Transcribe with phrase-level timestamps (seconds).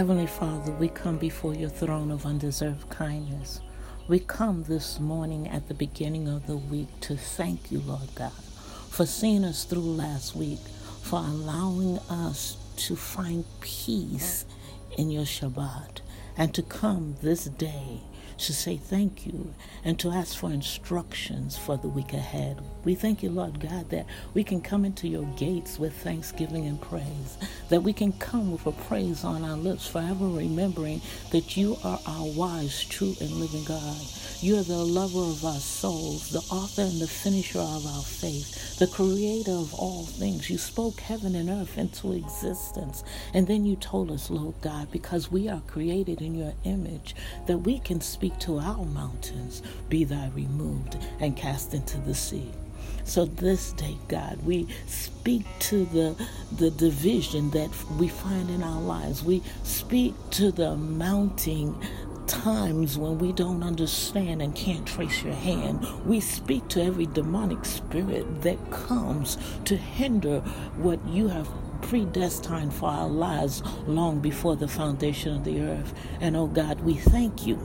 [0.00, 3.60] Heavenly Father, we come before your throne of undeserved kindness.
[4.08, 8.32] We come this morning at the beginning of the week to thank you, Lord God,
[8.88, 10.60] for seeing us through last week,
[11.02, 14.46] for allowing us to find peace
[14.96, 16.00] in your Shabbat,
[16.34, 18.00] and to come this day
[18.46, 19.54] to say thank you
[19.84, 22.60] and to ask for instructions for the week ahead.
[22.84, 26.80] We thank you, Lord God, that we can come into your gates with thanksgiving and
[26.80, 31.76] praise, that we can come with a praise on our lips, forever remembering that you
[31.84, 33.96] are our wise, true, and living God.
[34.40, 38.78] You are the lover of our souls, the author and the finisher of our faith,
[38.78, 40.48] the creator of all things.
[40.48, 43.04] You spoke heaven and earth into existence.
[43.34, 47.14] And then you told us, Lord God, because we are created in your image,
[47.46, 52.50] that we can speak to our mountains, be thy removed and cast into the sea.
[53.04, 58.80] So this day, God, we speak to the the division that we find in our
[58.80, 59.24] lives.
[59.24, 61.74] We speak to the mounting
[62.26, 65.84] times when we don't understand and can't trace your hand.
[66.06, 70.40] We speak to every demonic spirit that comes to hinder
[70.76, 71.48] what you have
[71.82, 75.94] predestined for our lives long before the foundation of the earth.
[76.20, 77.58] And oh God, we thank you.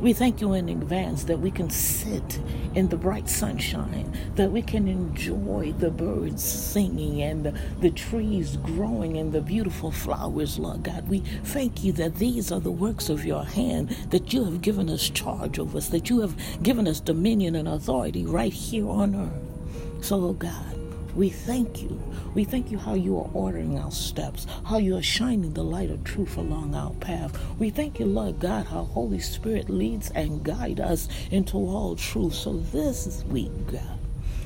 [0.00, 2.38] We thank you in advance that we can sit
[2.74, 8.58] in the bright sunshine, that we can enjoy the birds singing and the, the trees
[8.58, 11.08] growing and the beautiful flowers, Lord God.
[11.08, 14.90] We thank you that these are the works of your hand, that you have given
[14.90, 19.14] us charge over us, that you have given us dominion and authority right here on
[19.14, 20.04] earth.
[20.04, 20.85] So, oh God,
[21.16, 21.98] we thank you.
[22.34, 25.90] We thank you how you are ordering our steps, how you are shining the light
[25.90, 27.38] of truth along our path.
[27.58, 32.34] We thank you, Lord God, how Holy Spirit leads and guides us into all truth.
[32.34, 33.98] So this week, God,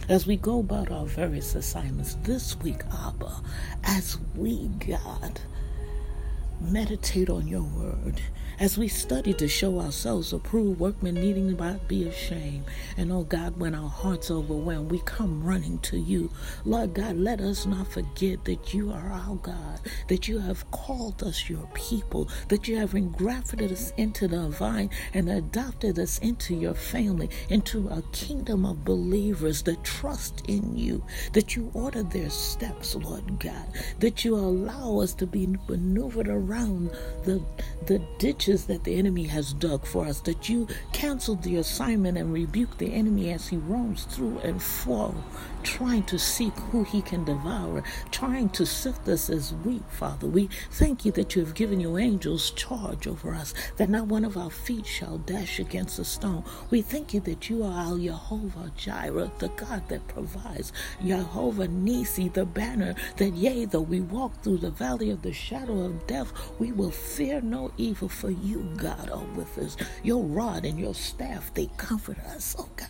[0.08, 3.42] as we go about our various assignments this week, Abba,
[3.82, 5.40] as we, God,
[6.60, 8.20] meditate on your word
[8.58, 12.64] as we study to show ourselves approved workmen needing not be ashamed.
[12.98, 16.30] And oh God, when our hearts overwhelmed, we come running to you.
[16.66, 21.22] Lord God, let us not forget that you are our God, that you have called
[21.22, 26.54] us your people, that you have engrafted us into the vine and adopted us into
[26.54, 32.30] your family, into a kingdom of believers that trust in you, that you order their
[32.30, 33.66] steps, Lord God,
[34.00, 36.49] that you allow us to be maneuvered around
[37.24, 37.42] the,
[37.86, 42.32] the ditches that the enemy has dug for us, that you canceled the assignment and
[42.32, 45.14] rebuke the enemy as he roams through and fro,
[45.62, 50.26] trying to seek who he can devour, trying to sift us as wheat, Father.
[50.26, 54.24] We thank you that you have given your angels charge over us, that not one
[54.24, 56.44] of our feet shall dash against a stone.
[56.70, 60.72] We thank you that you are our Jehovah Jireh, the God that provides,
[61.04, 65.80] Jehovah Nissi, the banner that, yea, though we walk through the valley of the shadow
[65.80, 69.76] of death, we will fear no evil, for you, God, are with us.
[70.02, 72.88] Your rod and your staff, they comfort us, oh God.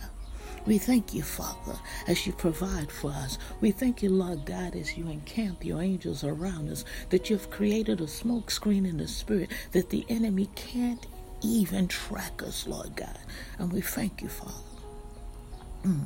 [0.65, 1.77] We thank you, Father,
[2.07, 3.39] as you provide for us.
[3.61, 7.99] We thank you, Lord God, as you encamp your angels around us, that you've created
[7.99, 11.07] a smoke screen in the spirit that the enemy can't
[11.41, 13.17] even track us, Lord God.
[13.57, 14.53] And we thank you, Father.
[15.83, 16.05] Mm.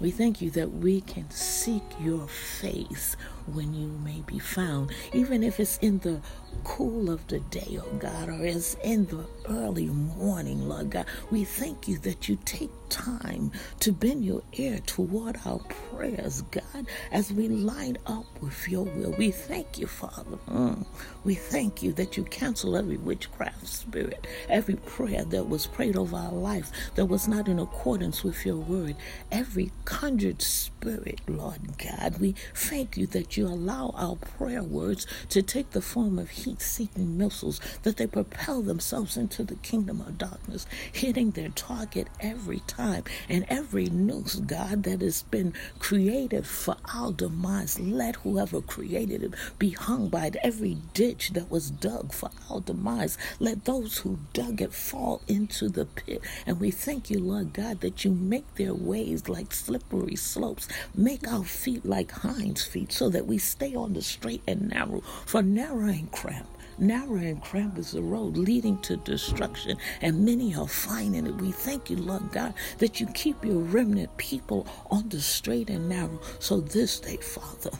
[0.00, 3.16] We thank you that we can seek your face
[3.46, 6.20] when you may be found, even if it's in the
[6.64, 11.06] cool of the day, oh God, or it's in the early morning, Lord God.
[11.30, 15.58] We thank you that you take time to bend your ear toward our
[15.90, 19.12] prayers, God, as we line up with your will.
[19.12, 20.38] We thank you, Father.
[20.48, 20.86] Mm.
[21.24, 26.16] We thank you that you cancel every witchcraft spirit, every prayer that was prayed over
[26.16, 28.96] our life that was not in accordance with your word,
[29.30, 32.20] every conjured spirit, Lord God.
[32.20, 36.62] We thank you that you allow our prayer words to take the form of heat
[36.62, 42.60] seeking missiles, that they propel themselves into the kingdom of darkness, hitting their target every
[42.68, 43.02] time.
[43.28, 49.34] And every noose, God, that has been created for our demise, let whoever created it
[49.58, 50.36] be hung by it.
[50.44, 55.68] Every ditch that was dug for our demise, let those who dug it fall into
[55.68, 56.22] the pit.
[56.46, 59.79] And we thank you, Lord God, that you make their ways like slippery
[60.16, 64.68] slopes, make our feet like hinds' feet, so that we stay on the straight and
[64.68, 65.00] narrow.
[65.26, 70.54] For narrow and cramped Narrow and cramped is the road leading to destruction, and many
[70.54, 71.34] are finding it.
[71.34, 75.90] We thank you, Lord God, that you keep your remnant people on the straight and
[75.90, 76.18] narrow.
[76.38, 77.70] So this day, Father,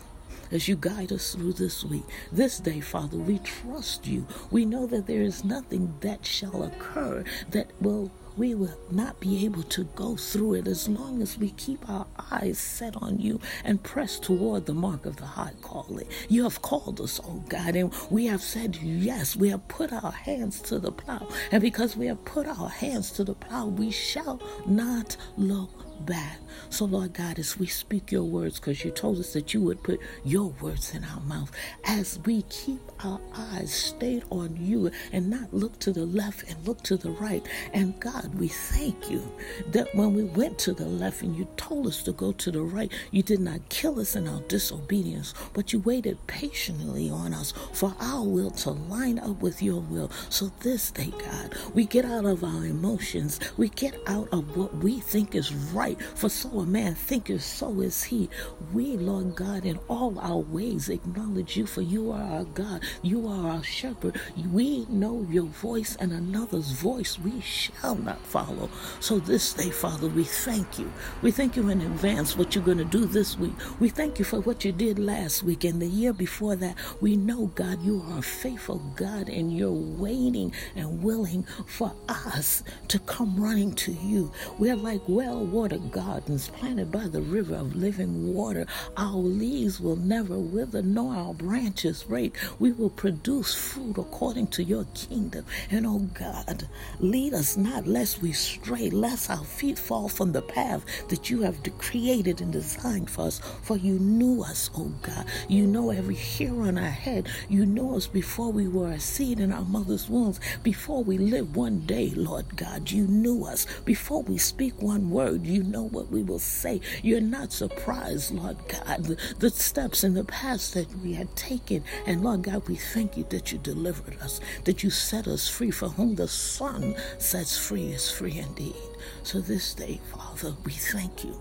[0.51, 2.05] as you guide us through this week.
[2.33, 4.27] This day, Father, we trust you.
[4.51, 9.45] We know that there is nothing that shall occur that will we will not be
[9.45, 13.41] able to go through it as long as we keep our eyes set on you
[13.65, 16.07] and press toward the mark of the high calling.
[16.29, 19.37] You have called us, oh God, and we have said yes.
[19.37, 21.29] We have put our hands to the plow.
[21.53, 26.39] And because we have put our hands to the plow, we shall not look back.
[26.69, 29.83] So, Lord God, as we speak your words, because you told us that you would
[29.83, 31.51] put your words in our mouth,
[31.85, 36.67] as we keep our eyes stayed on you and not look to the left and
[36.67, 37.47] look to the right.
[37.73, 39.23] And God, we thank you
[39.69, 42.63] that when we went to the left and you told us to go to the
[42.63, 47.53] right, you did not kill us in our disobedience, but you waited patiently on us
[47.73, 50.11] for our will to line up with your will.
[50.29, 54.75] So this day, God, we get out of our emotions, we get out of what
[54.77, 55.90] we think is right.
[55.95, 58.29] For so a man thinketh, so is he.
[58.73, 62.83] We, Lord God, in all our ways acknowledge you, for you are our God.
[63.03, 64.21] You are our shepherd.
[64.53, 68.71] We know your voice and another's voice we shall not follow.
[69.01, 70.93] So this day, Father, we thank you.
[71.23, 73.55] We thank you in advance what you're going to do this week.
[73.79, 76.77] We thank you for what you did last week and the year before that.
[77.01, 82.63] We know, God, you are a faithful God and you're waiting and willing for us
[82.89, 84.31] to come running to you.
[84.59, 85.45] We're like well
[85.81, 88.67] gardens planted by the river of living water.
[88.97, 92.37] Our leaves will never wither, nor our branches break.
[92.59, 95.45] We will produce fruit according to your kingdom.
[95.71, 96.69] And oh God,
[97.01, 101.43] lead us not lest we stray, lest our feet fall from the path that you
[101.43, 103.41] have created and designed for us.
[103.63, 105.27] For you knew us, oh God.
[105.49, 107.29] You know every hair on our head.
[107.49, 110.41] You know us before we were a seed in our mother's wombs.
[110.63, 113.67] Before we lived one day, Lord God, you knew us.
[113.85, 116.81] Before we speak one word, you know what we will say.
[117.03, 121.85] You're not surprised, Lord God, the, the steps in the past that we had taken.
[122.07, 125.71] And Lord God, we thank you that you delivered us, that you set us free.
[125.71, 128.75] For whom the Son sets free is free indeed.
[129.23, 131.39] So this day, Father, we thank you.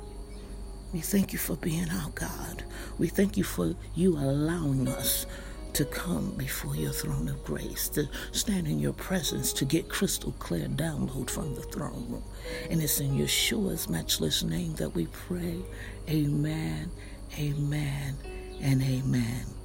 [0.94, 2.64] We thank you for being our God.
[2.98, 5.26] We thank you for you allowing us
[5.74, 10.34] to come before your throne of grace, to stand in your presence, to get crystal
[10.40, 12.24] clear download from the throne room.
[12.70, 15.60] And it's in Yeshua's matchless name that we pray.
[16.10, 16.92] Amen,
[17.38, 18.18] amen,
[18.62, 19.59] and amen.